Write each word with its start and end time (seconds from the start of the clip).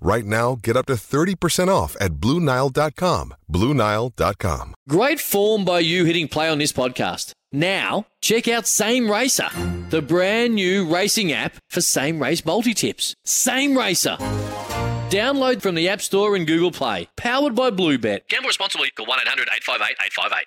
Right 0.00 0.24
now, 0.24 0.56
get 0.62 0.76
up 0.76 0.86
to 0.86 0.94
30% 0.94 1.68
off 1.68 1.94
at 2.00 2.12
BlueNile.com. 2.14 3.34
BlueNile.com. 3.52 4.74
Great 4.88 5.20
form 5.20 5.64
by 5.66 5.80
you 5.80 6.06
hitting 6.06 6.26
play 6.26 6.48
on 6.48 6.58
this 6.58 6.72
podcast. 6.72 7.32
Now, 7.52 8.06
check 8.22 8.48
out 8.48 8.66
Same 8.66 9.10
Racer, 9.10 9.48
the 9.90 10.00
brand 10.00 10.54
new 10.54 10.92
racing 10.92 11.32
app 11.32 11.56
for 11.68 11.80
same 11.80 12.22
race 12.22 12.44
multi 12.46 12.72
tips. 12.74 13.14
Same 13.24 13.76
Racer. 13.76 14.16
Download 15.10 15.60
from 15.60 15.74
the 15.74 15.88
App 15.88 16.00
Store 16.00 16.36
and 16.36 16.46
Google 16.46 16.70
Play. 16.70 17.08
Powered 17.16 17.56
by 17.56 17.70
Bluebet. 17.70 18.28
Gamble 18.28 18.46
responsibly. 18.46 18.90
Call 18.90 19.06
1 19.06 19.18
800 19.22 19.48
858 19.52 19.96
858. 20.00 20.46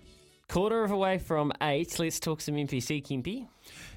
Quarter 0.51 0.83
of 0.83 0.91
away 0.91 1.17
from 1.17 1.53
eight. 1.61 1.97
Let's 1.97 2.19
talk 2.19 2.41
some 2.41 2.55
NPC, 2.55 3.01
Kimpy. 3.01 3.47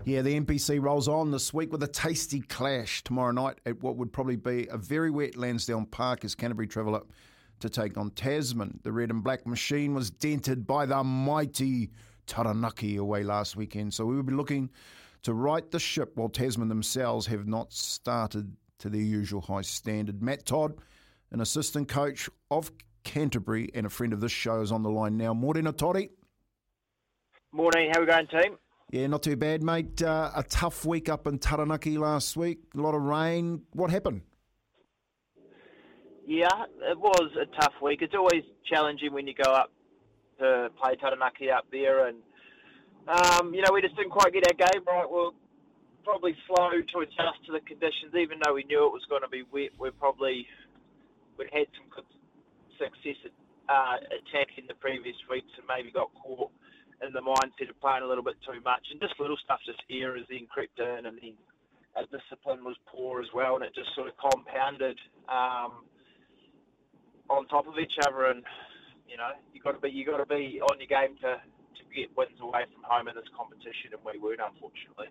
Yeah, 0.04 0.22
the 0.22 0.38
NPC 0.38 0.80
rolls 0.80 1.08
on 1.08 1.32
this 1.32 1.52
week 1.52 1.72
with 1.72 1.82
a 1.82 1.88
tasty 1.88 2.42
clash 2.42 3.02
tomorrow 3.02 3.32
night 3.32 3.58
at 3.66 3.82
what 3.82 3.96
would 3.96 4.12
probably 4.12 4.36
be 4.36 4.68
a 4.70 4.76
very 4.76 5.10
wet 5.10 5.36
Lansdowne 5.36 5.84
Park 5.84 6.24
as 6.24 6.36
Canterbury 6.36 6.68
travel 6.68 6.94
up 6.94 7.10
to 7.58 7.68
take 7.68 7.98
on 7.98 8.10
Tasman. 8.10 8.78
The 8.84 8.92
red 8.92 9.10
and 9.10 9.24
black 9.24 9.48
machine 9.48 9.94
was 9.94 10.10
dented 10.10 10.64
by 10.64 10.86
the 10.86 11.02
mighty 11.02 11.90
Taranaki 12.28 12.98
away 12.98 13.24
last 13.24 13.56
weekend, 13.56 13.92
so 13.92 14.06
we 14.06 14.14
will 14.14 14.22
be 14.22 14.32
looking 14.32 14.70
to 15.24 15.34
right 15.34 15.68
the 15.72 15.80
ship 15.80 16.12
while 16.14 16.28
Tasman 16.28 16.68
themselves 16.68 17.26
have 17.26 17.48
not 17.48 17.72
started 17.72 18.56
to 18.78 18.88
their 18.88 19.00
usual 19.00 19.40
high 19.40 19.62
standard. 19.62 20.22
Matt 20.22 20.46
Todd, 20.46 20.78
an 21.32 21.40
assistant 21.40 21.88
coach 21.88 22.30
of 22.52 22.70
Canterbury 23.02 23.70
and 23.74 23.86
a 23.86 23.90
friend 23.90 24.12
of 24.12 24.20
this 24.20 24.30
show, 24.30 24.60
is 24.60 24.70
on 24.70 24.84
the 24.84 24.90
line 24.90 25.16
now. 25.16 25.34
Morena 25.34 25.72
Toddy. 25.72 26.10
Morning, 27.54 27.88
how 27.92 28.00
are 28.00 28.00
we 28.00 28.06
going, 28.08 28.26
team? 28.26 28.58
Yeah, 28.90 29.06
not 29.06 29.22
too 29.22 29.36
bad, 29.36 29.62
mate. 29.62 30.02
Uh, 30.02 30.32
a 30.34 30.42
tough 30.42 30.84
week 30.84 31.08
up 31.08 31.28
in 31.28 31.38
Taranaki 31.38 31.96
last 31.98 32.36
week. 32.36 32.58
A 32.76 32.80
lot 32.80 32.96
of 32.96 33.02
rain. 33.02 33.62
What 33.74 33.92
happened? 33.92 34.22
Yeah, 36.26 36.48
it 36.82 36.98
was 36.98 37.30
a 37.40 37.46
tough 37.60 37.74
week. 37.80 38.02
It's 38.02 38.12
always 38.12 38.42
challenging 38.68 39.12
when 39.12 39.28
you 39.28 39.34
go 39.40 39.52
up 39.52 39.70
to 40.40 40.68
play 40.82 40.96
Taranaki 40.96 41.48
up 41.48 41.66
there, 41.70 42.08
and 42.08 42.18
um, 43.06 43.54
you 43.54 43.62
know 43.62 43.70
we 43.72 43.82
just 43.82 43.94
didn't 43.94 44.10
quite 44.10 44.32
get 44.32 44.42
our 44.50 44.68
game 44.72 44.82
right. 44.84 45.08
We're 45.08 45.30
probably 46.02 46.34
slow 46.48 46.70
to 46.72 46.98
adjust 47.06 47.38
to 47.46 47.52
the 47.52 47.60
conditions, 47.60 48.18
even 48.18 48.40
though 48.44 48.54
we 48.54 48.64
knew 48.64 48.84
it 48.84 48.92
was 48.92 49.06
going 49.08 49.22
to 49.22 49.28
be 49.28 49.44
wet. 49.52 49.70
We're 49.78 49.92
probably 49.92 50.44
we 51.38 51.44
had 51.52 51.70
some 51.78 51.86
good 51.94 52.10
success 52.82 53.30
at 53.30 53.30
uh, 53.70 54.02
attacking 54.10 54.66
the 54.66 54.74
previous 54.74 55.14
weeks, 55.30 55.54
and 55.56 55.64
maybe 55.70 55.92
got 55.92 56.10
caught 56.20 56.50
the 57.14 57.22
mindset 57.22 57.70
of 57.70 57.80
playing 57.80 58.02
a 58.02 58.06
little 58.06 58.24
bit 58.24 58.36
too 58.44 58.60
much, 58.64 58.88
and 58.90 59.00
just 59.00 59.18
little 59.18 59.36
stuff, 59.36 59.60
just 59.64 59.82
errors 59.90 60.26
then 60.28 60.46
crept 60.50 60.78
in, 60.78 61.06
and 61.06 61.18
then 61.20 61.34
our 61.96 62.04
discipline 62.06 62.64
was 62.64 62.76
poor 62.86 63.20
as 63.20 63.28
well, 63.32 63.54
and 63.56 63.64
it 63.64 63.74
just 63.74 63.94
sort 63.94 64.08
of 64.08 64.14
compounded 64.16 64.98
um, 65.28 65.84
on 67.30 67.46
top 67.46 67.66
of 67.66 67.78
each 67.78 67.94
other. 68.06 68.26
And 68.26 68.42
you 69.08 69.16
know, 69.16 69.30
you 69.52 69.60
got 69.60 69.72
to 69.72 69.80
be 69.80 69.90
you 69.90 70.04
got 70.04 70.18
to 70.18 70.26
be 70.26 70.60
on 70.60 70.78
your 70.78 70.88
game 70.88 71.16
to 71.22 71.40
to 71.40 71.82
get 71.94 72.16
wins 72.16 72.40
away 72.40 72.64
from 72.72 72.82
home 72.82 73.08
in 73.08 73.14
this 73.14 73.28
competition, 73.36 73.92
and 73.92 74.00
we 74.04 74.18
weren't, 74.18 74.40
unfortunately. 74.44 75.06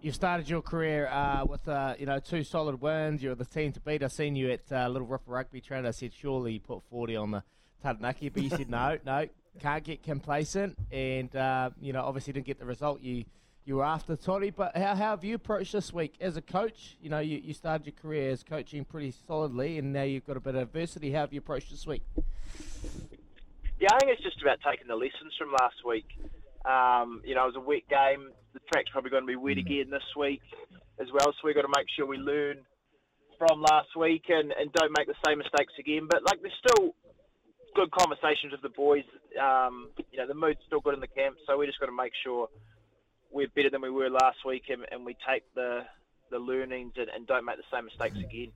You 0.00 0.12
started 0.12 0.48
your 0.48 0.62
career 0.62 1.08
uh, 1.08 1.44
with 1.44 1.66
uh, 1.66 1.94
you 1.98 2.06
know 2.06 2.20
two 2.20 2.44
solid 2.44 2.80
wins. 2.80 3.22
You're 3.22 3.34
the 3.34 3.44
team 3.44 3.72
to 3.72 3.80
beat. 3.80 4.02
I 4.02 4.06
seen 4.06 4.36
you 4.36 4.52
at 4.52 4.70
uh, 4.70 4.88
Little 4.88 5.08
Ripper 5.08 5.32
Rugby 5.32 5.60
Trainer. 5.60 5.88
I 5.88 5.90
said 5.90 6.12
surely 6.12 6.52
you 6.52 6.60
put 6.60 6.84
40 6.88 7.16
on 7.16 7.30
the 7.32 7.42
Taranaki, 7.82 8.28
but 8.28 8.42
you 8.42 8.50
said 8.50 8.70
no, 8.70 8.98
no, 9.04 9.26
can't 9.60 9.84
get 9.84 10.02
complacent. 10.02 10.76
And 10.90 11.34
uh, 11.34 11.70
you 11.80 11.92
know 11.92 12.02
obviously 12.02 12.32
didn't 12.32 12.46
get 12.46 12.58
the 12.58 12.66
result 12.66 13.00
you 13.00 13.24
you 13.64 13.76
were 13.76 13.84
after, 13.84 14.16
Toddy. 14.16 14.50
But 14.50 14.76
how, 14.76 14.94
how 14.94 15.10
have 15.10 15.24
you 15.24 15.34
approached 15.34 15.72
this 15.72 15.92
week 15.92 16.14
as 16.20 16.36
a 16.36 16.42
coach? 16.42 16.96
You 17.00 17.10
know 17.10 17.18
you, 17.18 17.38
you 17.38 17.54
started 17.54 17.86
your 17.86 17.94
career 18.00 18.30
as 18.30 18.42
coaching 18.42 18.84
pretty 18.84 19.12
solidly, 19.26 19.78
and 19.78 19.92
now 19.92 20.02
you've 20.02 20.26
got 20.26 20.36
a 20.36 20.40
bit 20.40 20.54
of 20.54 20.62
adversity. 20.62 21.12
How 21.12 21.20
have 21.20 21.32
you 21.32 21.38
approached 21.38 21.70
this 21.70 21.86
week? 21.86 22.02
Yeah, 23.80 23.88
I 23.92 23.98
think 23.98 24.12
it's 24.12 24.22
just 24.22 24.42
about 24.42 24.58
taking 24.68 24.88
the 24.88 24.96
lessons 24.96 25.32
from 25.38 25.52
last 25.52 25.84
week. 25.86 26.08
Um, 26.64 27.22
you 27.24 27.34
know, 27.34 27.44
it 27.44 27.54
was 27.54 27.56
a 27.56 27.60
wet 27.60 27.86
game. 27.88 28.30
The 28.52 28.60
track's 28.72 28.90
probably 28.90 29.10
going 29.10 29.22
to 29.22 29.26
be 29.26 29.36
wet 29.36 29.56
again 29.56 29.90
this 29.90 30.02
week 30.16 30.42
as 30.98 31.06
well, 31.12 31.26
so 31.26 31.38
we've 31.44 31.54
got 31.54 31.62
to 31.62 31.72
make 31.76 31.86
sure 31.94 32.04
we 32.04 32.16
learn 32.16 32.58
from 33.38 33.62
last 33.62 33.94
week 33.96 34.24
and, 34.28 34.52
and 34.52 34.72
don't 34.72 34.92
make 34.98 35.06
the 35.06 35.14
same 35.24 35.38
mistakes 35.38 35.72
again. 35.78 36.08
But 36.10 36.24
like, 36.26 36.42
there's 36.42 36.58
still 36.58 36.94
good 37.78 37.90
conversations 37.92 38.50
with 38.50 38.62
the 38.62 38.68
boys. 38.70 39.04
Um, 39.40 39.90
you 40.10 40.18
know, 40.18 40.26
the 40.26 40.34
mood's 40.34 40.58
still 40.66 40.80
good 40.80 40.94
in 40.94 41.00
the 41.00 41.06
camp, 41.06 41.36
so 41.46 41.56
we 41.56 41.66
just 41.66 41.78
got 41.78 41.86
to 41.86 41.92
make 41.92 42.12
sure 42.24 42.48
we're 43.30 43.48
better 43.54 43.70
than 43.70 43.82
we 43.82 43.90
were 43.90 44.10
last 44.10 44.38
week 44.44 44.64
and, 44.68 44.84
and 44.90 45.04
we 45.06 45.16
take 45.28 45.42
the 45.54 45.82
the 46.30 46.38
learnings 46.38 46.92
and, 46.96 47.08
and 47.08 47.26
don't 47.26 47.44
make 47.44 47.56
the 47.56 47.62
same 47.72 47.86
mistakes 47.86 48.18
again. 48.18 48.52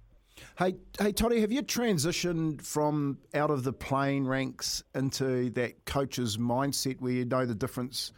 Hey, 0.59 0.75
hey, 0.99 1.12
Toddy, 1.12 1.41
have 1.41 1.53
you 1.53 1.62
transitioned 1.62 2.61
from 2.62 3.19
out 3.32 3.50
of 3.50 3.65
the 3.65 3.72
playing 3.72 4.27
ranks 4.27 4.82
into 4.94 5.49
that 5.50 5.87
coach's 5.87 6.37
mindset 6.37 7.00
where 7.00 7.12
you 7.12 7.25
know 7.25 7.47
the 7.47 7.55
difference 7.55 8.12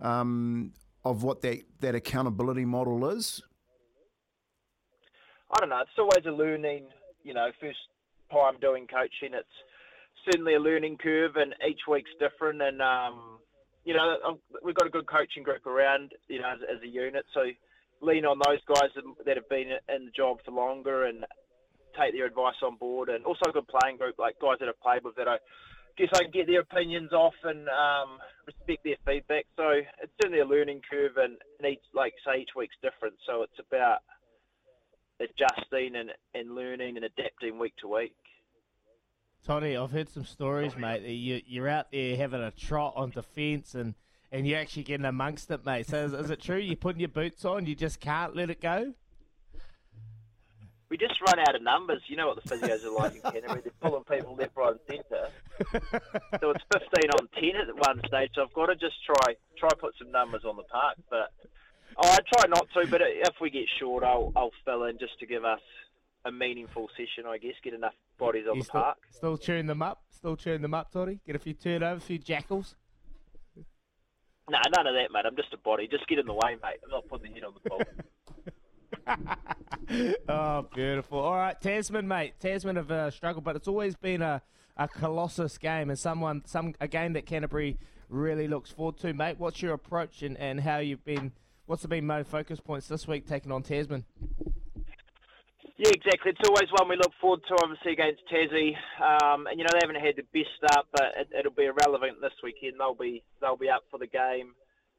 um, 0.00 0.72
of 1.04 1.22
what 1.22 1.42
that, 1.42 1.64
that 1.80 1.94
accountability 1.94 2.64
model 2.64 3.10
is? 3.10 3.42
I 5.50 5.60
don't 5.60 5.68
know. 5.68 5.80
It's 5.80 5.90
always 5.98 6.24
a 6.26 6.30
learning. 6.30 6.86
You 7.22 7.34
know, 7.34 7.50
first 7.60 7.78
time 8.30 8.54
doing 8.60 8.86
coaching, 8.86 9.34
it's 9.34 9.46
certainly 10.24 10.54
a 10.54 10.60
learning 10.60 10.98
curve, 10.98 11.36
and 11.36 11.54
each 11.68 11.80
week's 11.88 12.10
different. 12.18 12.62
And 12.62 12.80
um, 12.80 13.38
you 13.84 13.94
know, 13.94 14.18
I've- 14.26 14.58
we've 14.62 14.74
got 14.74 14.86
a 14.86 14.90
good 14.90 15.06
coaching 15.06 15.42
group 15.42 15.66
around. 15.66 16.12
You 16.28 16.40
know, 16.40 16.50
as, 16.50 16.60
as 16.76 16.82
a 16.82 16.88
unit, 16.88 17.24
so 17.34 17.42
lean 18.00 18.24
on 18.24 18.38
those 18.46 18.60
guys 18.66 18.90
that, 19.24 19.36
have 19.36 19.48
been 19.48 19.70
in 19.88 20.04
the 20.06 20.10
job 20.10 20.38
for 20.44 20.50
longer 20.50 21.04
and 21.04 21.24
take 21.98 22.12
their 22.12 22.26
advice 22.26 22.60
on 22.62 22.76
board, 22.76 23.08
and 23.08 23.24
also 23.24 23.48
a 23.48 23.52
good 23.52 23.68
playing 23.68 23.96
group 23.96 24.18
like 24.18 24.38
guys 24.40 24.56
that 24.60 24.66
have 24.66 24.80
played 24.80 25.04
with 25.04 25.14
that 25.16 25.28
I 25.28 25.38
guess 25.96 26.08
I 26.14 26.24
can 26.24 26.30
get 26.32 26.46
their 26.46 26.60
opinions 26.60 27.12
off 27.12 27.34
and 27.44 27.68
um, 27.68 28.18
respect 28.46 28.84
their 28.84 28.98
feedback. 29.06 29.46
So 29.56 29.68
it's 30.02 30.12
certainly 30.20 30.40
a 30.40 30.46
learning 30.46 30.82
curve, 30.90 31.16
and, 31.16 31.36
and 31.58 31.72
each 31.72 31.84
like 31.94 32.14
say 32.26 32.42
each 32.42 32.50
week's 32.56 32.76
different. 32.82 33.14
So 33.26 33.42
it's 33.42 33.58
about 33.60 33.98
adjusting 35.20 35.94
and, 35.96 36.10
and 36.34 36.54
learning 36.54 36.96
and 36.96 37.04
adapting 37.04 37.58
week 37.58 37.74
to 37.80 37.88
week. 37.88 38.16
Toddy, 39.44 39.76
I've 39.76 39.90
heard 39.90 40.08
some 40.08 40.24
stories, 40.24 40.74
mate. 40.74 41.02
That 41.02 41.12
you, 41.12 41.42
you're 41.46 41.68
out 41.68 41.92
there 41.92 42.16
having 42.16 42.40
a 42.40 42.50
trot 42.50 42.94
on 42.96 43.10
defence 43.10 43.74
and, 43.74 43.94
and 44.32 44.46
you're 44.46 44.58
actually 44.58 44.84
getting 44.84 45.04
amongst 45.04 45.50
it, 45.50 45.66
mate. 45.66 45.86
So 45.86 45.98
is, 45.98 46.14
is 46.14 46.30
it 46.30 46.40
true? 46.40 46.56
You're 46.56 46.76
putting 46.76 47.00
your 47.00 47.10
boots 47.10 47.44
on, 47.44 47.66
you 47.66 47.74
just 47.74 48.00
can't 48.00 48.34
let 48.34 48.48
it 48.48 48.62
go? 48.62 48.94
We 50.88 50.96
just 50.96 51.20
run 51.26 51.38
out 51.40 51.54
of 51.54 51.62
numbers. 51.62 52.00
You 52.06 52.16
know 52.16 52.28
what 52.28 52.42
the 52.42 52.48
physios 52.48 52.84
are 52.84 52.90
like 52.90 53.16
in 53.16 53.20
Canterbury. 53.20 53.60
They're 53.62 53.72
pulling 53.82 54.04
people 54.04 54.34
left, 54.34 54.56
right, 54.56 54.72
and 54.72 54.80
centre. 54.88 55.28
so 56.40 56.50
it's 56.50 56.64
15 56.72 57.10
on 57.10 57.28
10 57.38 57.50
at 57.68 57.86
one 57.86 58.00
stage. 58.06 58.30
So 58.34 58.44
I've 58.44 58.52
got 58.54 58.66
to 58.66 58.76
just 58.76 58.94
try 59.04 59.34
try 59.58 59.70
put 59.78 59.94
some 59.98 60.10
numbers 60.10 60.42
on 60.46 60.56
the 60.56 60.62
park. 60.62 60.96
But 61.10 61.32
oh, 61.96 62.08
I 62.08 62.18
try 62.32 62.48
not 62.48 62.68
to. 62.74 62.86
But 62.86 63.02
if 63.02 63.34
we 63.40 63.50
get 63.50 63.64
short, 63.78 64.04
I'll 64.04 64.32
I'll 64.36 64.52
fill 64.64 64.84
in 64.84 64.98
just 64.98 65.18
to 65.18 65.26
give 65.26 65.44
us 65.44 65.60
a 66.24 66.32
meaningful 66.32 66.88
session, 66.96 67.26
I 67.28 67.38
guess. 67.38 67.54
Get 67.62 67.74
enough 67.74 67.94
bodies 68.18 68.44
on 68.48 68.56
You 68.56 68.62
the 68.62 68.66
still, 68.66 68.80
park. 68.80 68.98
still 69.10 69.36
chewing 69.36 69.66
them 69.66 69.82
up? 69.82 70.02
Still 70.10 70.36
chewing 70.36 70.62
them 70.62 70.74
up, 70.74 70.90
Toddy? 70.90 71.20
Get 71.26 71.36
a 71.36 71.38
few 71.38 71.54
turnovers, 71.54 72.02
a 72.02 72.06
few 72.06 72.18
jackals? 72.18 72.76
No, 73.56 74.58
none 74.76 74.86
of 74.86 74.94
that, 74.94 75.10
mate. 75.12 75.24
I'm 75.26 75.36
just 75.36 75.52
a 75.54 75.58
body. 75.58 75.88
Just 75.90 76.06
get 76.06 76.18
in 76.18 76.26
the 76.26 76.34
way, 76.34 76.56
mate. 76.62 76.80
I'm 76.84 76.90
not 76.90 77.08
putting 77.08 77.32
the 77.32 77.40
head 77.40 77.44
on 77.44 77.54
the 77.62 77.70
ball. 77.70 77.82
oh, 80.28 80.66
beautiful. 80.74 81.18
All 81.18 81.36
right, 81.36 81.58
Tasman, 81.60 82.06
mate. 82.06 82.34
Tasman 82.40 82.76
have 82.76 82.90
uh, 82.90 83.10
struggled, 83.10 83.44
but 83.44 83.56
it's 83.56 83.68
always 83.68 83.96
been 83.96 84.22
a, 84.22 84.42
a 84.76 84.88
colossus 84.88 85.56
game 85.58 85.88
and 85.88 85.98
someone 85.98 86.42
some 86.46 86.74
a 86.80 86.88
game 86.88 87.14
that 87.14 87.26
Canterbury 87.26 87.78
really 88.08 88.46
looks 88.48 88.70
forward 88.70 88.98
to, 88.98 89.12
mate. 89.14 89.36
What's 89.38 89.62
your 89.62 89.72
approach 89.72 90.22
and, 90.22 90.36
and 90.36 90.60
how 90.60 90.78
you've 90.78 91.04
been? 91.04 91.32
What's 91.66 91.86
been 91.86 92.06
main 92.06 92.24
focus 92.24 92.60
points 92.60 92.88
this 92.88 93.08
week 93.08 93.26
taking 93.26 93.50
on 93.50 93.62
Tasman? 93.62 94.04
Yeah, 95.76 95.90
exactly. 95.90 96.30
It's 96.30 96.48
always 96.48 96.70
one 96.70 96.88
we 96.88 96.96
look 96.96 97.12
forward 97.20 97.42
to, 97.48 97.58
obviously, 97.60 97.92
against 97.92 98.22
Tassie. 98.30 98.78
Um, 99.02 99.48
and, 99.48 99.58
you 99.58 99.64
know, 99.66 99.74
they 99.74 99.82
haven't 99.82 99.98
had 99.98 100.14
the 100.14 100.26
best 100.30 100.54
start, 100.54 100.86
but 100.92 101.18
it, 101.18 101.28
it'll 101.36 101.50
be 101.50 101.66
irrelevant 101.66 102.20
this 102.20 102.36
weekend. 102.44 102.78
They'll 102.78 102.94
be 102.94 103.24
they'll 103.40 103.56
be 103.56 103.68
up 103.68 103.82
for 103.90 103.98
the 103.98 104.06
game. 104.06 104.54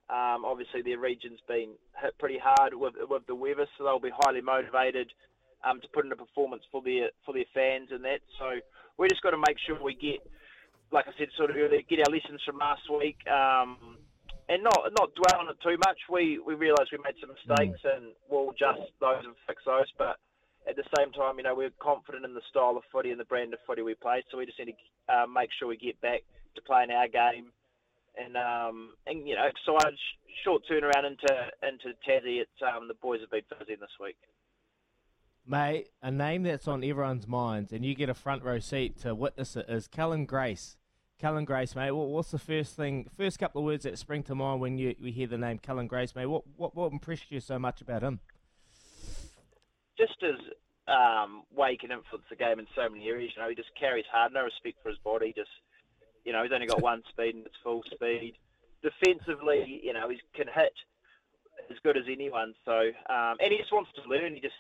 Um, 0.10 0.44
obviously, 0.44 0.82
their 0.82 1.00
region's 1.00 1.40
been 1.48 1.80
hit 2.02 2.18
pretty 2.20 2.38
hard 2.38 2.74
with, 2.76 2.94
with 3.10 3.26
the 3.26 3.36
weather, 3.36 3.66
so 3.78 3.86
they'll 3.86 4.04
be 4.04 4.12
highly 4.14 4.42
motivated 4.42 5.08
um, 5.64 5.80
to 5.80 5.88
put 5.94 6.06
in 6.06 6.12
a 6.12 6.16
performance 6.16 6.64
for 6.72 6.82
their 6.84 7.10
for 7.24 7.34
their 7.34 7.48
fans 7.54 7.90
and 7.92 8.04
that. 8.04 8.20
So 8.38 8.60
we 8.98 9.08
just 9.08 9.24
got 9.24 9.32
to 9.32 9.42
make 9.48 9.58
sure 9.66 9.82
we 9.82 9.96
get, 9.96 10.20
like 10.92 11.08
I 11.08 11.16
said, 11.18 11.30
sort 11.38 11.52
of 11.52 11.56
earlier, 11.56 11.88
get 11.88 12.04
our 12.04 12.14
lessons 12.14 12.44
from 12.46 12.60
last 12.60 12.84
week. 12.92 13.18
Um, 13.32 13.98
and 14.48 14.62
not 14.62 14.78
not 15.00 15.16
dwell 15.16 15.40
on 15.40 15.50
it 15.50 15.58
too 15.64 15.78
much. 15.88 15.98
We 16.12 16.38
we 16.38 16.54
realise 16.54 16.92
we 16.92 17.00
made 17.00 17.16
some 17.20 17.32
mistakes, 17.32 17.80
and 17.84 18.12
we'll 18.30 18.52
adjust 18.52 18.92
those 19.00 19.24
and 19.24 19.34
fix 19.48 19.64
those. 19.66 19.90
But 19.98 20.20
at 20.68 20.76
the 20.76 20.84
same 20.98 21.12
time, 21.12 21.38
you 21.38 21.44
know, 21.44 21.56
we're 21.56 21.70
confident 21.82 22.26
in 22.26 22.34
the 22.34 22.42
style 22.50 22.76
of 22.78 22.84
footy 22.92 23.12
and 23.12 23.20
the 23.20 23.26
brand 23.26 23.54
of 23.54 23.60
footy 23.68 23.82
we 23.82 23.94
play. 23.96 24.24
So 24.32 24.38
we 24.38 24.46
just 24.46 24.60
need 24.60 24.74
to 24.74 25.14
uh, 25.14 25.28
make 25.28 25.50
sure 25.58 25.68
we 25.68 25.78
get 25.78 26.00
back 26.02 26.24
to 26.56 26.62
playing 26.62 26.92
our 26.92 27.08
game, 27.08 27.52
and 28.18 28.36
um, 28.38 28.94
and 29.06 29.28
you 29.28 29.36
know, 29.36 29.46
excited 29.46 29.98
short 30.44 30.64
turnaround 30.70 31.06
into 31.06 31.34
into 31.62 31.98
Tassie. 32.08 32.42
It's 32.42 32.62
um, 32.62 32.88
the 32.88 32.96
boys 32.96 33.22
have 33.22 33.32
been 33.32 33.42
busy 33.60 33.76
this 33.76 33.90
week. 34.00 34.18
Mate, 35.48 35.90
a 36.02 36.10
name 36.10 36.42
that's 36.44 36.68
on 36.68 36.84
everyone's 36.84 37.28
minds, 37.28 37.72
and 37.72 37.86
you 37.86 37.94
get 37.94 38.10
a 38.10 38.16
front 38.16 38.44
row 38.44 38.58
seat 38.58 38.98
to 39.02 39.14
witness 39.14 39.56
it, 39.56 39.68
is 39.70 39.88
Cullen 39.88 40.26
Grace. 40.26 40.78
Cullen 41.22 41.46
Grace, 41.46 41.76
mate. 41.76 41.92
What, 41.92 42.10
what's 42.10 42.32
the 42.32 42.40
first 42.40 42.76
thing, 42.76 43.08
first 43.16 43.40
couple 43.40 43.62
of 43.62 43.66
words 43.66 43.84
that 43.84 43.98
spring 43.98 44.24
to 44.24 44.36
mind 44.36 44.60
when 44.60 44.78
you 44.78 44.96
we 45.02 45.12
hear 45.12 45.28
the 45.28 45.38
name 45.38 45.60
Cullen 45.60 45.88
Grace, 45.88 46.16
mate? 46.16 46.26
What 46.26 46.44
what 46.58 46.76
what 46.76 46.92
impressed 46.92 47.32
you 47.32 47.40
so 47.40 47.60
much 47.60 47.82
about 47.82 48.02
him? 48.02 48.20
Just 50.20 50.42
um, 50.88 51.44
way 51.54 51.72
he 51.72 51.78
can 51.78 51.92
influence 51.92 52.26
the 52.30 52.36
game 52.36 52.60
in 52.60 52.68
so 52.76 52.90
many 52.90 53.08
areas. 53.08 53.32
You 53.36 53.42
know, 53.42 53.50
he 53.50 53.56
just 53.56 53.74
carries 53.80 54.06
hard, 54.12 54.34
no 54.34 54.44
respect 54.44 54.78
for 54.84 54.90
his 54.90 55.00
body. 55.00 55.34
Just 55.36 55.50
you 56.24 56.34
know, 56.34 56.44
he's 56.44 56.52
only 56.52 56.68
got 56.68 56.82
one 56.82 57.04
speed 57.10 57.36
and 57.36 57.46
it's 57.46 57.56
full 57.64 57.84
speed. 57.94 58.34
Defensively, 58.82 59.82
you 59.84 59.94
know, 59.94 60.10
he 60.10 60.20
can 60.34 60.48
hit 60.48 60.74
as 61.70 61.78
good 61.84 61.98
as 61.98 62.06
anyone. 62.10 62.54
So, 62.66 62.92
um, 63.10 63.38
and 63.40 63.52
he 63.52 63.58
just 63.58 63.74
wants 63.74 63.90
to 63.96 64.10
learn. 64.10 64.34
He 64.34 64.42
just 64.42 64.58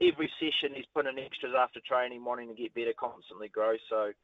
every 0.00 0.30
session 0.38 0.74
he's 0.74 0.88
putting 0.94 1.16
in 1.16 1.24
extras 1.24 1.54
after 1.58 1.80
training, 1.82 2.24
wanting 2.24 2.48
to 2.48 2.54
get 2.54 2.74
better, 2.74 2.94
constantly 2.94 3.48
grow. 3.48 3.74
So, 3.90 4.14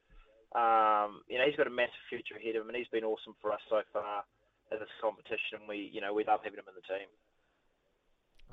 um, 0.54 1.26
you 1.26 1.38
know, 1.38 1.46
he's 1.46 1.58
got 1.58 1.66
a 1.66 1.74
massive 1.74 2.04
future 2.08 2.36
ahead 2.38 2.56
of 2.56 2.62
him, 2.62 2.68
and 2.68 2.78
he's 2.78 2.92
been 2.94 3.04
awesome 3.04 3.34
for 3.42 3.50
us 3.52 3.60
so 3.68 3.82
far 3.92 4.22
in 4.70 4.78
this 4.78 4.96
competition. 5.02 5.66
We, 5.68 5.90
you 5.92 6.00
know, 6.00 6.14
we 6.14 6.24
love 6.24 6.40
having 6.44 6.58
him 6.58 6.68
in 6.70 6.78
the 6.78 6.86
team. 6.86 7.08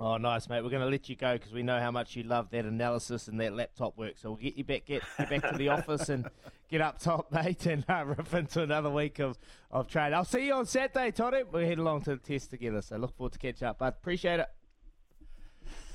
Oh, 0.03 0.17
nice, 0.17 0.49
mate. 0.49 0.63
We're 0.63 0.71
going 0.71 0.81
to 0.81 0.89
let 0.89 1.09
you 1.09 1.15
go 1.15 1.33
because 1.33 1.53
we 1.53 1.61
know 1.61 1.79
how 1.79 1.91
much 1.91 2.15
you 2.15 2.23
love 2.23 2.49
that 2.49 2.65
analysis 2.65 3.27
and 3.27 3.39
that 3.39 3.53
laptop 3.53 3.95
work. 3.99 4.13
So 4.15 4.31
we'll 4.31 4.39
get 4.39 4.57
you 4.57 4.63
back, 4.63 4.87
get, 4.87 5.03
get 5.15 5.29
back 5.29 5.51
to 5.51 5.55
the 5.55 5.69
office 5.69 6.09
and 6.09 6.27
get 6.71 6.81
up 6.81 6.97
top, 6.97 7.31
mate, 7.31 7.67
and 7.67 7.85
uh, 7.87 8.03
rip 8.07 8.33
into 8.33 8.63
another 8.63 8.89
week 8.89 9.19
of, 9.19 9.37
of 9.69 9.87
trade. 9.87 10.11
I'll 10.11 10.25
see 10.25 10.47
you 10.47 10.55
on 10.55 10.65
Saturday, 10.65 11.11
Toddy. 11.11 11.43
We'll 11.43 11.67
head 11.67 11.77
along 11.77 12.01
to 12.05 12.15
the 12.15 12.17
test 12.17 12.49
together. 12.49 12.81
So 12.81 12.97
look 12.97 13.15
forward 13.15 13.33
to 13.33 13.37
catch 13.37 13.61
up. 13.61 13.77
But 13.77 13.97
appreciate 14.01 14.39
it. 14.39 14.47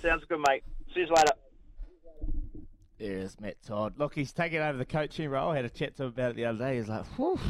Sounds 0.00 0.22
good, 0.28 0.38
mate. 0.48 0.62
See 0.94 1.00
you 1.00 1.08
later. 1.08 1.32
There's 2.98 3.40
Matt 3.40 3.56
Todd. 3.66 3.94
Look, 3.96 4.14
he's 4.14 4.32
taking 4.32 4.60
over 4.60 4.78
the 4.78 4.84
coaching 4.84 5.30
role. 5.30 5.50
I 5.50 5.56
had 5.56 5.64
a 5.64 5.68
chat 5.68 5.96
to 5.96 6.04
him 6.04 6.08
about 6.10 6.30
it 6.30 6.36
the 6.36 6.44
other 6.44 6.58
day. 6.58 6.76
He's 6.76 6.88
like, 6.88 7.04
whew. 7.16 7.40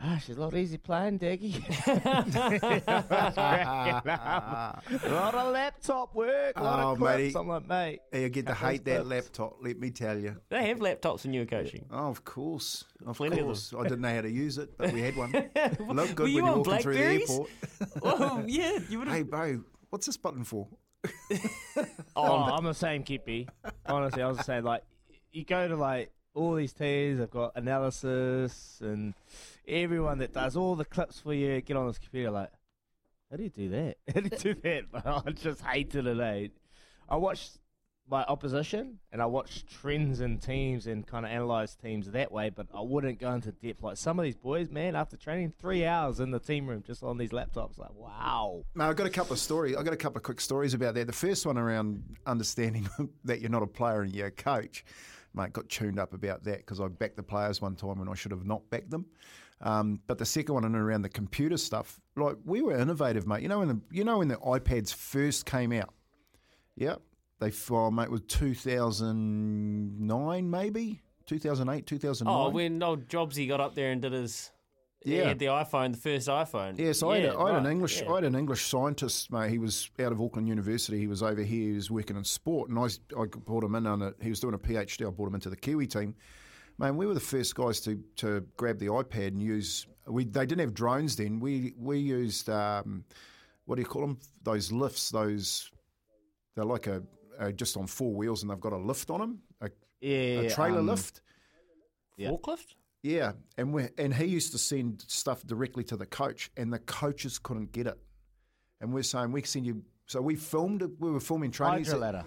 Ah, 0.00 0.16
she's 0.24 0.36
a 0.36 0.40
lot 0.40 0.54
easy 0.54 0.78
playing, 0.78 1.18
Daggy. 1.18 1.56
a 5.02 5.08
lot 5.10 5.34
of 5.34 5.52
laptop 5.52 6.14
work, 6.14 6.52
a 6.56 6.62
lot 6.62 6.78
Oh, 6.80 6.92
of 6.92 6.98
clips. 6.98 7.16
matey. 7.18 7.34
I'm 7.36 7.48
like, 7.48 7.68
mate. 7.68 8.00
You 8.12 8.28
get 8.28 8.46
to 8.46 8.54
hate 8.54 8.84
that 8.84 9.02
clips. 9.04 9.26
laptop, 9.26 9.56
let 9.60 9.76
me 9.78 9.90
tell 9.90 10.16
you. 10.18 10.36
They 10.50 10.68
have 10.68 10.78
laptops 10.78 11.24
when 11.24 11.34
you 11.34 11.40
were 11.40 11.46
coaching. 11.46 11.84
Oh, 11.90 12.08
of 12.10 12.24
course. 12.24 12.84
Of 13.06 13.16
Plenty 13.16 13.40
of 13.40 13.46
course. 13.46 13.74
I 13.76 13.82
didn't 13.82 14.02
know 14.02 14.14
how 14.14 14.20
to 14.20 14.30
use 14.30 14.58
it, 14.58 14.76
but 14.78 14.92
we 14.92 15.00
had 15.00 15.16
one. 15.16 15.32
Looked 15.32 16.14
good 16.14 16.24
Were 16.24 16.28
you 16.28 16.42
when 16.44 16.52
on 16.52 16.58
you're 16.58 16.64
walking 16.64 16.82
through 16.82 16.94
the 16.94 17.04
airport. 17.04 17.50
well, 18.00 18.44
yeah, 18.46 18.78
you 18.88 18.98
would 19.00 19.08
have. 19.08 19.16
hey, 19.16 19.22
bro, 19.24 19.64
what's 19.90 20.06
this 20.06 20.16
button 20.16 20.44
for? 20.44 20.68
Oh, 22.14 22.42
I'm 22.44 22.64
the 22.64 22.72
same, 22.72 23.02
Kippy. 23.02 23.48
Honestly, 23.86 24.22
I 24.22 24.28
was 24.28 24.44
saying, 24.44 24.62
like, 24.64 24.82
you 25.32 25.44
go 25.44 25.66
to, 25.68 25.76
like, 25.76 26.10
all 26.38 26.54
these 26.54 26.72
teams, 26.72 27.20
I've 27.20 27.30
got 27.30 27.52
analysis 27.56 28.78
and 28.80 29.14
everyone 29.66 30.18
that 30.18 30.32
does 30.32 30.56
all 30.56 30.76
the 30.76 30.84
clips 30.84 31.18
for 31.18 31.34
you, 31.34 31.60
get 31.60 31.76
on 31.76 31.86
this 31.88 31.98
computer, 31.98 32.30
like, 32.30 32.50
how 33.30 33.36
do 33.36 33.42
you 33.42 33.50
do 33.50 33.68
that? 33.68 33.96
How 34.14 34.20
do 34.20 34.30
you 34.32 34.54
do 34.54 34.60
that? 34.62 34.84
But 34.90 35.06
I 35.26 35.30
just 35.32 35.60
hated 35.60 36.06
it, 36.06 36.18
eh? 36.18 36.48
I 37.10 37.16
watched 37.16 37.58
my 38.10 38.24
opposition 38.24 39.00
and 39.12 39.20
I 39.20 39.26
watched 39.26 39.68
trends 39.68 40.20
in 40.22 40.38
teams 40.38 40.86
and 40.86 41.06
kind 41.06 41.26
of 41.26 41.32
analyze 41.32 41.74
teams 41.74 42.10
that 42.12 42.32
way, 42.32 42.48
but 42.48 42.68
I 42.74 42.80
wouldn't 42.80 43.20
go 43.20 43.30
into 43.32 43.52
depth. 43.52 43.82
Like, 43.82 43.98
some 43.98 44.18
of 44.18 44.22
these 44.22 44.36
boys, 44.36 44.70
man, 44.70 44.96
after 44.96 45.18
training, 45.18 45.52
three 45.58 45.84
hours 45.84 46.20
in 46.20 46.30
the 46.30 46.38
team 46.38 46.66
room 46.66 46.82
just 46.86 47.02
on 47.02 47.18
these 47.18 47.32
laptops, 47.32 47.76
like, 47.76 47.94
wow. 47.94 48.64
Now 48.74 48.88
I've 48.88 48.96
got 48.96 49.06
a 49.06 49.10
couple 49.10 49.34
of 49.34 49.40
stories. 49.40 49.76
I've 49.76 49.84
got 49.84 49.92
a 49.92 49.98
couple 49.98 50.16
of 50.16 50.22
quick 50.22 50.40
stories 50.40 50.72
about 50.72 50.94
that. 50.94 51.06
The 51.06 51.12
first 51.12 51.44
one 51.44 51.58
around 51.58 52.16
understanding 52.24 52.88
that 53.24 53.42
you're 53.42 53.50
not 53.50 53.62
a 53.62 53.66
player 53.66 54.00
and 54.00 54.14
you're 54.14 54.28
a 54.28 54.30
coach. 54.30 54.86
Mate, 55.38 55.52
got 55.52 55.68
tuned 55.68 56.00
up 56.00 56.12
about 56.12 56.42
that 56.44 56.58
because 56.58 56.80
I 56.80 56.88
backed 56.88 57.16
the 57.16 57.22
players 57.22 57.62
one 57.62 57.76
time 57.76 58.00
when 58.00 58.08
I 58.08 58.14
should 58.14 58.32
have 58.32 58.44
not 58.44 58.68
backed 58.70 58.90
them. 58.90 59.06
Um, 59.60 60.00
but 60.06 60.18
the 60.18 60.26
second 60.26 60.54
one 60.54 60.64
and 60.64 60.76
around 60.76 61.02
the 61.02 61.08
computer 61.08 61.56
stuff, 61.56 61.98
like 62.16 62.36
we 62.44 62.60
were 62.60 62.76
innovative, 62.76 63.26
mate. 63.26 63.42
You 63.42 63.48
know 63.48 63.60
when 63.60 63.68
the 63.68 63.80
you 63.90 64.04
know 64.04 64.18
when 64.18 64.28
the 64.28 64.36
iPads 64.36 64.92
first 64.92 65.46
came 65.46 65.72
out, 65.72 65.94
yeah, 66.76 66.96
they 67.38 67.50
well, 67.70 67.90
mate, 67.90 68.04
it 68.04 68.10
was 68.10 68.20
2009 68.28 70.50
maybe 70.50 71.00
2008 71.26 71.86
2009. 71.86 72.34
Oh, 72.34 72.50
when 72.50 72.82
old 72.82 73.08
Jobsy 73.08 73.48
got 73.48 73.60
up 73.60 73.74
there 73.74 73.92
and 73.92 74.02
did 74.02 74.12
his. 74.12 74.50
Yeah. 75.04 75.16
Yeah. 75.16 75.22
He 75.22 75.28
had 75.28 75.38
the 75.38 75.46
iPhone, 75.46 75.92
the 75.92 75.98
first 75.98 76.28
iPhone. 76.28 76.78
Yes, 76.78 77.02
I, 77.02 77.18
had, 77.18 77.24
a, 77.30 77.38
I 77.38 77.52
had 77.52 77.62
an 77.64 77.70
English. 77.70 78.02
yeah. 78.02 78.10
I 78.10 78.14
had 78.16 78.24
an 78.24 78.34
English 78.34 78.64
scientist, 78.66 79.30
mate. 79.30 79.50
He 79.50 79.58
was 79.58 79.90
out 80.00 80.10
of 80.12 80.20
Auckland 80.20 80.48
University. 80.48 80.98
He 80.98 81.06
was 81.06 81.22
over 81.22 81.42
here. 81.42 81.68
He 81.68 81.72
was 81.74 81.90
working 81.90 82.16
in 82.16 82.24
sport, 82.24 82.68
and 82.68 82.78
I, 82.78 82.86
s- 82.86 82.98
I 83.18 83.26
brought 83.26 83.62
him 83.64 83.74
in 83.76 83.86
on 83.86 84.02
it. 84.02 84.14
He 84.20 84.28
was 84.28 84.40
doing 84.40 84.54
a 84.54 84.58
PhD. 84.58 85.06
I 85.06 85.10
brought 85.10 85.28
him 85.28 85.34
into 85.36 85.50
the 85.50 85.56
Kiwi 85.56 85.86
team. 85.86 86.14
Man, 86.78 86.96
we 86.96 87.06
were 87.06 87.14
the 87.14 87.20
first 87.20 87.54
guys 87.54 87.80
to, 87.82 88.02
to 88.16 88.44
grab 88.56 88.78
the 88.78 88.86
iPad 88.86 89.28
and 89.28 89.42
use. 89.42 89.86
We 90.06 90.24
they 90.24 90.46
didn't 90.46 90.60
have 90.60 90.74
drones 90.74 91.16
then. 91.16 91.38
We 91.40 91.74
we 91.76 91.98
used 91.98 92.48
um, 92.50 93.04
what 93.66 93.76
do 93.76 93.82
you 93.82 93.86
call 93.86 94.02
them? 94.02 94.18
Those 94.42 94.72
lifts. 94.72 95.10
Those 95.10 95.70
they're 96.54 96.64
like 96.64 96.86
a, 96.86 97.02
a 97.38 97.52
just 97.52 97.76
on 97.76 97.86
four 97.86 98.12
wheels, 98.14 98.42
and 98.42 98.50
they've 98.50 98.60
got 98.60 98.72
a 98.72 98.76
lift 98.78 99.10
on 99.10 99.20
them. 99.20 99.38
A, 99.60 99.70
Yeah. 100.00 100.40
a 100.42 100.50
trailer 100.50 100.78
um, 100.80 100.86
lift. 100.86 101.20
Yeah. 102.16 102.30
Forklift? 102.30 102.74
Yeah, 103.02 103.32
and 103.56 103.72
we 103.72 103.88
and 103.96 104.12
he 104.12 104.24
used 104.24 104.52
to 104.52 104.58
send 104.58 105.04
stuff 105.06 105.46
directly 105.46 105.84
to 105.84 105.96
the 105.96 106.06
coach, 106.06 106.50
and 106.56 106.72
the 106.72 106.80
coaches 106.80 107.38
couldn't 107.38 107.72
get 107.72 107.86
it. 107.86 107.98
And 108.80 108.92
we're 108.92 109.02
saying 109.02 109.32
we 109.32 109.42
send 109.42 109.66
you. 109.66 109.82
So 110.06 110.20
we 110.20 110.34
filmed 110.36 110.82
it. 110.82 110.90
We 110.98 111.10
were 111.10 111.20
filming 111.20 111.50
training. 111.50 111.84
Hydro 111.84 111.98
ladder. 111.98 112.24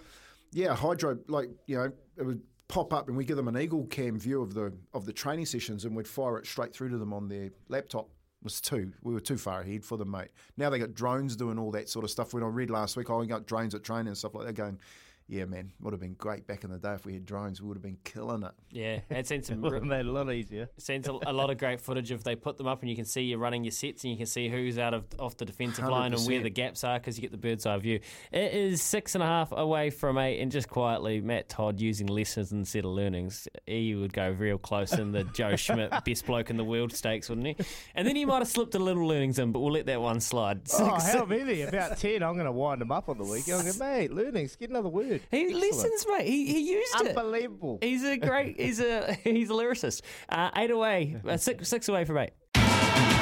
Yeah, 0.52 0.76
hydro. 0.76 1.18
Like 1.28 1.50
you 1.66 1.78
know, 1.78 1.92
it 2.18 2.24
would 2.24 2.42
pop 2.68 2.94
up, 2.94 3.10
and 3.10 3.18
we 3.18 3.26
give 3.26 3.38
them 3.38 3.50
an 3.50 3.58
eagle 3.58 3.86
cam 3.88 4.18
view 4.18 4.42
of 4.42 4.54
the 4.54 4.74
of 4.94 5.06
the 5.06 5.14
training 5.14 5.46
sessions, 5.46 5.84
and 5.84 5.96
we'd 5.96 6.08
fire 6.08 6.38
it 6.38 6.46
straight 6.46 6.74
through 6.74 6.90
to 6.90 6.98
them 6.98 7.14
on 7.14 7.28
their 7.28 7.50
laptop. 7.68 8.06
It 8.06 8.46
was 8.46 8.62
too. 8.62 8.94
We 9.04 9.14
were 9.14 9.20
too 9.20 9.38
far 9.38 9.62
ahead 9.62 9.84
for 9.84 9.98
them, 9.98 10.10
mate. 10.10 10.30
Now 10.58 10.70
they 10.70 10.80
got 10.80 10.94
drones 10.94 11.36
doing 11.36 11.60
all 11.60 11.72
that 11.72 11.90
sort 11.90 12.06
of 12.06 12.12
stuff. 12.12 12.34
When 12.34 12.44
I 12.44 12.48
read 12.48 12.70
last 12.70 12.96
week, 12.96 13.10
oh, 13.10 13.20
we 13.20 13.28
got 13.28 13.46
drones 13.46 13.76
at 13.76 13.84
training 13.84 14.08
and 14.08 14.18
stuff 14.18 14.34
like 14.34 14.48
that. 14.48 14.54
Going, 14.54 14.80
yeah, 15.28 15.46
man, 15.46 15.72
would 15.80 15.94
have 15.94 16.02
been 16.02 16.16
great 16.16 16.46
back 16.46 16.64
in 16.64 16.72
the 16.72 16.78
day 16.78 16.94
if 16.94 17.06
we 17.06 17.14
had 17.14 17.26
drones. 17.26 17.62
We 17.62 17.68
would 17.70 17.78
have 17.78 17.84
been 17.84 17.98
killing 18.04 18.44
it. 18.44 18.52
Yeah, 18.70 19.00
it's 19.10 19.30
seen 19.30 19.44
some. 19.44 19.62
Would 19.72 19.74
have 19.74 19.84
made 19.84 20.02
it 20.02 20.08
a 20.08 20.12
lot 20.12 20.32
easier. 20.32 20.70
Sends 20.78 21.08
a, 21.08 21.12
a 21.12 21.32
lot 21.34 21.50
of 21.50 21.58
great 21.58 21.80
footage 21.80 22.12
if 22.12 22.24
they 22.24 22.36
put 22.36 22.58
them 22.58 22.68
up 22.68 22.82
and 22.82 22.90
you 22.90 22.96
can 22.96 23.06
see 23.06 23.22
you're 23.22 23.38
running 23.40 23.64
your 23.64 23.72
sets 23.72 24.04
and 24.04 24.12
you 24.12 24.18
can 24.18 24.26
see 24.26 24.50
who's 24.50 24.78
out 24.78 24.94
of 24.94 25.06
off 25.20 25.38
the 25.38 25.46
defensive 25.46 25.86
line 25.86 26.14
and 26.14 26.26
where 26.26 26.42
the 26.42 26.50
gaps 26.50 26.84
are 26.84 27.00
because 27.00 27.18
you 27.18 27.22
get 27.22 27.32
the 27.32 27.38
bird's 27.38 27.66
eye 27.66 27.78
view. 27.78 28.00
It 28.32 28.54
is 28.54 28.82
six 28.82 29.16
and 29.16 29.24
a 29.24 29.28
half 29.28 29.52
away 29.52 29.90
from 29.90 30.18
eight, 30.18 30.40
and 30.42 30.52
just 30.52 30.68
quietly, 30.70 31.22
Matt 31.22 31.50
Todd 31.50 31.80
using 31.80 32.08
lessons 32.08 32.52
instead 32.52 32.86
of 32.86 32.92
learnings. 32.92 33.48
He 33.66 33.96
would 33.96 34.14
go 34.14 34.30
real 34.32 34.58
close 34.58 34.94
in 34.94 35.12
the 35.12 35.24
Joe 35.26 35.56
Schmidt 35.58 35.92
best 36.04 36.26
bloke 36.26 36.50
in 36.50 36.58
the 36.58 36.64
world 36.64 36.94
stakes, 36.94 37.30
wouldn't 37.30 37.48
he? 37.48 37.56
And 37.96 38.08
then 38.08 38.16
he 38.16 38.26
might 38.26 38.40
have 38.40 38.48
slipped 38.48 38.76
a 38.76 38.80
little 38.80 39.08
learnings 39.08 39.40
in, 39.40 39.52
but 39.52 39.60
we'll 39.60 39.74
let 39.74 39.86
that 39.86 40.02
one 40.02 40.20
slide. 40.20 40.62
Oh, 40.74 40.98
Six- 40.98 41.14
how 41.14 41.26
many? 41.26 41.62
About 41.62 41.98
10. 41.98 42.24
I'm 42.24 42.34
going 42.34 42.46
to 42.46 42.52
wind 42.52 42.82
them 42.82 42.92
up 42.92 43.10
on 43.10 43.18
the 43.18 43.26
week. 43.26 43.48
I'm 43.50 43.64
going, 43.64 43.78
mate, 43.80 44.12
learnings, 44.12 44.56
get 44.56 44.70
another 44.70 44.90
word. 44.90 45.21
He 45.30 45.42
Excellent. 45.44 45.62
listens, 45.62 46.06
mate. 46.10 46.28
He, 46.28 46.46
he 46.48 46.72
used 46.72 46.96
it. 47.02 47.16
Unbelievable. 47.18 47.78
He's 47.82 48.04
a 48.04 48.18
great. 48.18 48.60
He's 48.60 48.80
a 48.80 49.14
he's 49.24 49.50
a 49.50 49.54
lyricist. 49.54 50.02
Uh, 50.30 50.50
eight 50.56 50.72
away, 50.72 51.18
uh, 51.28 51.38
six 51.38 51.68
six 51.68 51.88
away 51.90 52.06
from 52.06 52.18
eight. 52.18 52.32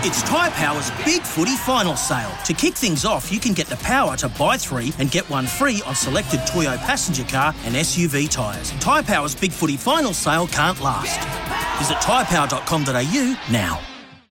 It's 0.01 0.23
Tyre 0.23 0.49
Power's 0.51 0.91
Big 1.03 1.21
Footy 1.23 1.57
Final 1.57 1.97
Sale. 1.97 2.31
To 2.45 2.53
kick 2.53 2.73
things 2.75 3.03
off, 3.03 3.33
you 3.33 3.39
can 3.39 3.51
get 3.51 3.67
the 3.67 3.75
power 3.77 4.15
to 4.17 4.29
buy 4.29 4.55
three 4.55 4.93
and 4.97 5.11
get 5.11 5.29
one 5.29 5.45
free 5.45 5.81
on 5.85 5.93
selected 5.93 6.39
Toyo 6.47 6.77
passenger 6.77 7.25
car 7.25 7.53
and 7.65 7.75
SUV 7.75 8.29
tyres. 8.31 8.71
Tyre 8.79 9.03
Power's 9.03 9.35
Big 9.35 9.51
Footy 9.51 9.75
Final 9.75 10.13
Sale 10.13 10.47
can't 10.47 10.79
last. 10.79 11.19
Visit 11.79 11.97
tyrepower.com.au 11.97 13.51
now. 13.51 13.81